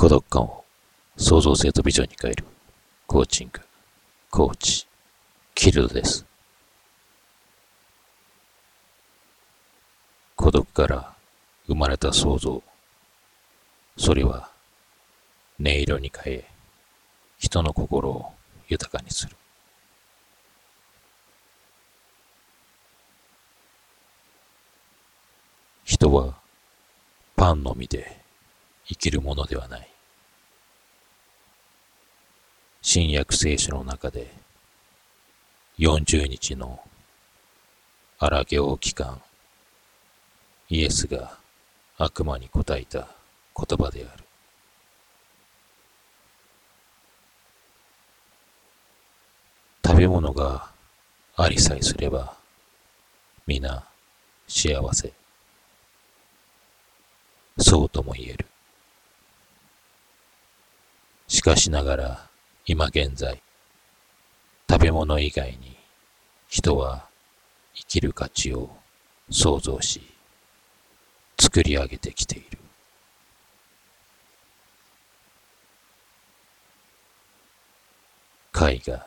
[0.00, 0.64] 孤独感を
[1.18, 2.46] 創造性とビジョンに変える
[3.06, 3.60] コーチング、
[4.30, 4.86] コーチ、
[5.54, 6.24] キルドです。
[10.36, 11.12] 孤独から
[11.66, 12.62] 生まれた創造。
[13.98, 14.48] それは
[15.60, 16.44] 音色に変え、
[17.38, 18.32] 人の心を
[18.68, 19.36] 豊かにする。
[25.84, 26.36] 人は
[27.36, 28.16] パンのみで
[28.86, 29.90] 生きるものではない。
[32.82, 34.32] 新約聖書の中で
[35.78, 36.80] 40日の
[38.18, 39.20] 荒行期間、
[40.70, 41.36] イエスが
[41.98, 43.08] 悪魔に答えた
[43.54, 44.24] 言葉である。
[49.84, 50.70] 食べ物が
[51.36, 52.34] ありさえすれば、
[53.46, 53.84] 皆
[54.48, 55.12] 幸せ。
[57.58, 58.46] そうとも言える。
[61.28, 62.29] しかしながら、
[62.66, 63.42] 今現在、
[64.68, 65.76] 食べ物以外に
[66.48, 67.06] 人は
[67.74, 68.70] 生きる価値を
[69.30, 70.02] 創造し、
[71.38, 72.58] 作り上げてきている。
[78.54, 79.06] 絵画、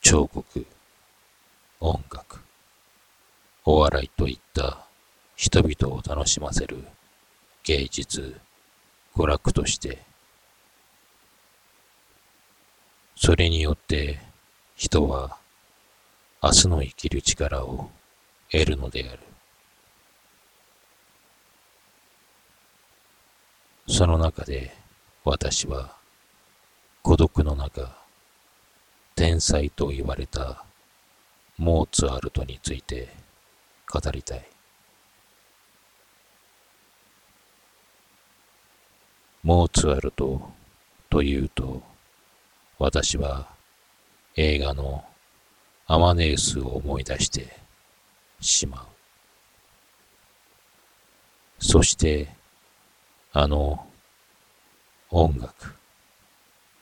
[0.00, 0.66] 彫刻、
[1.80, 2.40] 音楽、
[3.64, 4.86] お笑いといった
[5.34, 6.84] 人々を楽しませる
[7.64, 8.40] 芸術、
[9.14, 10.07] 娯楽として
[13.20, 14.20] それによって
[14.76, 15.38] 人は
[16.40, 17.90] 明日の生きる力を
[18.48, 19.18] 得るのである。
[23.88, 24.72] その中で
[25.24, 25.96] 私は
[27.02, 27.92] 孤独の中、
[29.16, 30.64] 天才と言われた
[31.56, 33.08] モーツァルトについて
[33.92, 34.48] 語りたい。
[39.42, 40.52] モーツァルト
[41.10, 41.82] というと、
[42.78, 43.48] 私は
[44.36, 45.04] 映画の
[45.88, 47.48] アマネウスを思い出して
[48.40, 48.84] しまう。
[51.58, 52.28] そして
[53.32, 53.84] あの
[55.10, 55.74] 音楽、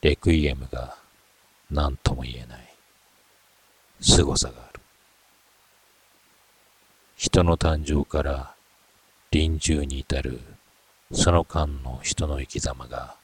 [0.00, 0.96] レクイエムが
[1.70, 2.74] 何とも言えない
[4.00, 4.80] 凄さがある。
[7.16, 8.54] 人の誕生から
[9.30, 10.40] 臨終に至る
[11.12, 13.14] その間の人の生き様が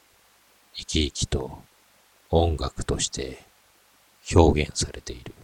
[0.74, 1.62] 生き生きと
[2.30, 3.42] 音楽として
[4.34, 5.34] 表現されている。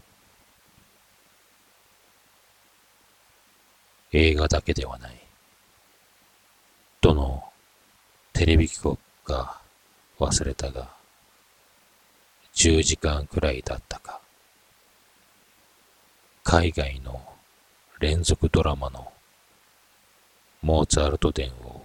[4.12, 5.20] 映画だけではない。
[7.00, 7.42] どの
[8.32, 9.60] テレビ局か
[10.18, 10.88] 忘れたが、
[12.54, 14.20] 10時間くらいだったか。
[16.44, 17.20] 海外の
[17.98, 19.12] 連続ドラマの
[20.62, 21.84] モーツァルト伝を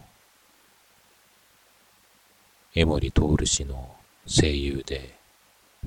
[2.76, 3.96] 江森徹氏の
[4.28, 5.16] 声優で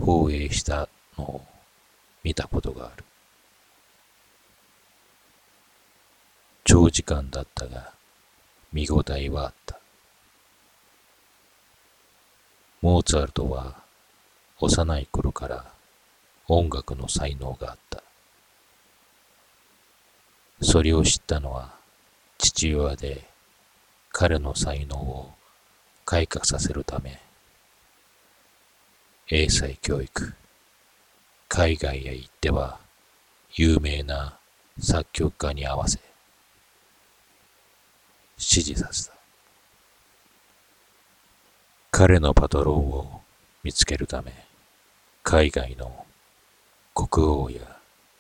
[0.01, 1.45] 放映したのを
[2.23, 3.05] 見たことがある。
[6.65, 7.93] 長時間だったが
[8.73, 9.79] 見応えはあった。
[12.83, 13.77] モーツァルトは
[14.61, 15.73] 幼い頃から
[16.49, 18.03] 音楽の才能があった。
[20.61, 21.75] それを知ったのは
[22.39, 23.25] 父親で
[24.11, 25.33] 彼の才能を
[26.05, 27.21] 開花させるため
[29.31, 30.35] 英才教育。
[31.49, 32.79] 海外へ行っては
[33.55, 34.39] 有名な
[34.79, 35.99] 作曲家に合わせ
[38.37, 39.15] 指示させた。
[41.91, 43.23] 彼のパトロンを
[43.63, 44.33] 見つけるため
[45.23, 46.05] 海外の
[46.95, 47.61] 国王や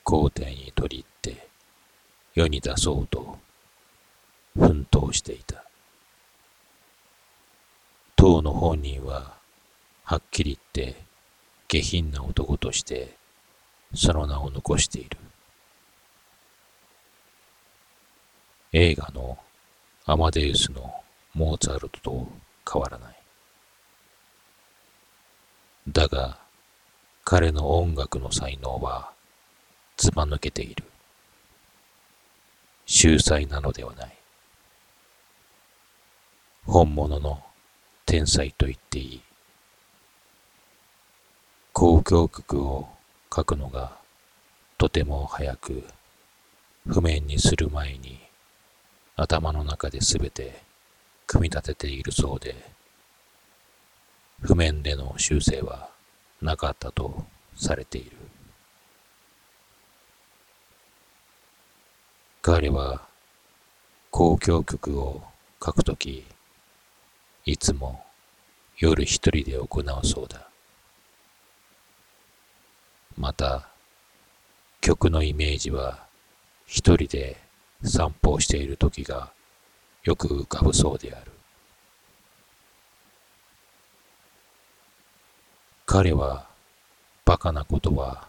[0.04, 1.48] 皇帝に取り入って
[2.34, 3.38] 世に出そうと
[4.56, 5.64] 奮闘していた。
[8.16, 9.43] 当の本人は
[10.04, 11.02] はっきり言って
[11.66, 13.16] 下品な男として
[13.94, 15.16] その名を残している。
[18.72, 19.38] 映画の
[20.04, 20.92] アマデウスの
[21.32, 22.28] モーツァルトと
[22.70, 23.16] 変わらない。
[25.88, 26.38] だが
[27.24, 29.10] 彼の音楽の才能は
[29.96, 30.84] ずば抜けている。
[32.84, 34.14] 秀才なのではない。
[36.66, 37.42] 本物の
[38.04, 39.22] 天才と言っていい。
[41.76, 42.88] 交響曲を
[43.34, 43.96] 書くのが
[44.78, 45.82] とても早く
[46.86, 48.20] 譜面にする前に
[49.16, 50.62] 頭の中で全て
[51.26, 52.54] 組み立てているそうで
[54.40, 55.90] 譜面での修正は
[56.40, 57.24] なかったと
[57.56, 58.12] されている
[62.40, 63.02] 彼は
[64.12, 65.22] 交響曲を
[65.60, 66.24] 書くとき
[67.44, 68.04] いつも
[68.78, 70.53] 夜一人で行うそうだ。
[73.16, 73.68] また、
[74.80, 76.04] 曲のイメージは
[76.66, 77.36] 一人で
[77.82, 79.32] 散歩をしている時が
[80.02, 81.32] よく浮かぶそうである。
[85.86, 86.46] 彼は
[87.24, 88.28] バカなことは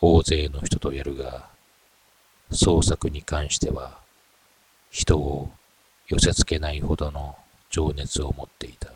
[0.00, 1.48] 大勢の人とやるが、
[2.50, 3.98] 創作に関しては
[4.90, 5.50] 人を
[6.08, 7.36] 寄せ付けないほどの
[7.70, 8.90] 情熱を持っていた。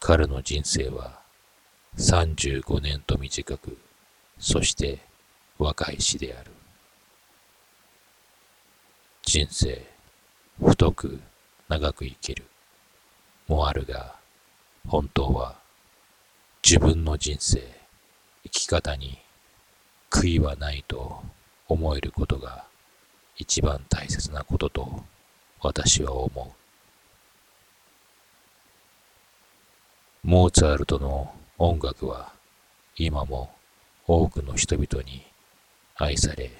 [0.00, 1.23] 彼の人生は
[1.96, 3.78] 35年と短く、
[4.38, 4.98] そして
[5.58, 6.50] 若い死である。
[9.22, 9.86] 人生、
[10.60, 11.20] 太く
[11.68, 12.44] 長く生きる、
[13.46, 14.16] もあるが、
[14.86, 15.56] 本当は
[16.64, 17.62] 自分の人生、
[18.42, 19.18] 生き方に
[20.10, 21.22] 悔いはないと
[21.68, 22.64] 思えることが
[23.36, 25.04] 一番大切なことと
[25.60, 26.52] 私は思う。
[30.26, 31.34] モーツァルトの
[31.66, 32.30] 音楽は
[32.94, 33.50] 今も
[34.06, 35.24] 多くの人々に
[35.96, 36.50] 愛され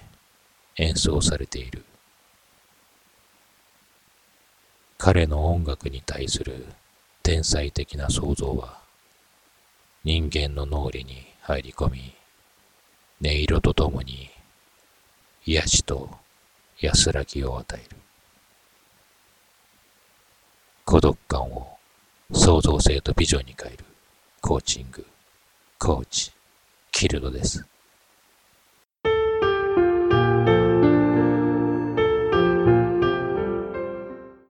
[0.77, 1.85] 演奏されている。
[4.97, 6.65] 彼の音楽に対する
[7.23, 8.79] 天才的な創造は
[10.05, 12.15] 人間の脳裏に入り込み
[13.23, 14.31] 音色とともに
[15.45, 16.09] 癒しと
[16.81, 17.97] 安らぎを与える
[20.87, 21.77] 孤独感を
[22.33, 23.85] 創造性とビジョンに変える
[24.46, 25.06] コーチング
[25.79, 26.31] コーチ
[26.93, 27.64] キルドです。